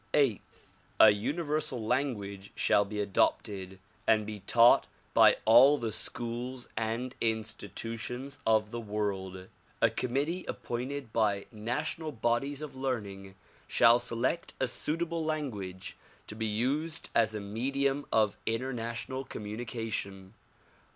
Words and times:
Eighth: 0.15 0.73
A 0.99 1.11
universal 1.11 1.79
language 1.79 2.51
shall 2.55 2.83
be 2.85 2.99
adopted 2.99 3.77
and 4.07 4.25
be 4.25 4.39
taught 4.39 4.87
by 5.13 5.37
all 5.45 5.77
the 5.77 5.91
schools 5.91 6.67
and 6.75 7.13
institutions 7.21 8.39
of 8.43 8.71
the 8.71 8.79
world. 8.79 9.47
A 9.79 9.91
committee 9.91 10.43
appointed 10.47 11.13
by 11.13 11.45
national 11.51 12.11
bodies 12.11 12.63
of 12.63 12.75
learning 12.75 13.35
shall 13.67 13.99
select 13.99 14.55
a 14.59 14.67
suitable 14.67 15.23
language 15.23 15.95
to 16.25 16.35
be 16.35 16.47
used 16.47 17.11
as 17.13 17.35
a 17.35 17.39
medium 17.39 18.07
of 18.11 18.37
international 18.47 19.23
communication. 19.23 20.33